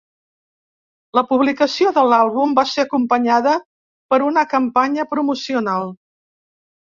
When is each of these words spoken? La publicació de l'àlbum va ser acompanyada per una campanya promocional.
La 1.17 1.23
publicació 1.33 1.91
de 1.97 2.05
l'àlbum 2.11 2.55
va 2.59 2.63
ser 2.69 2.85
acompanyada 2.85 3.53
per 4.15 4.21
una 4.29 4.45
campanya 4.55 5.07
promocional. 5.13 5.87